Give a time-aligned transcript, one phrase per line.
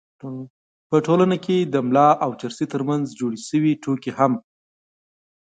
[0.89, 4.33] په ټولنه کې د ملا او چرسي تر منځ جوړې شوې ټوکې هم